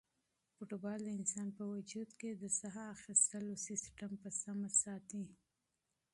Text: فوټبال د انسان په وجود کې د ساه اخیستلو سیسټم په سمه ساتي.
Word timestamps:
فوټبال 0.55 0.99
د 1.03 1.09
انسان 1.19 1.47
په 1.57 1.63
وجود 1.73 2.09
کې 2.19 2.29
د 2.33 2.43
ساه 2.59 2.81
اخیستلو 2.95 3.53
سیسټم 3.67 4.11
په 4.23 4.29
سمه 4.41 4.69
ساتي. 4.81 5.25